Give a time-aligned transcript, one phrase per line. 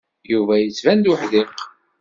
[0.31, 1.55] Yuba yettban d uḥdiq.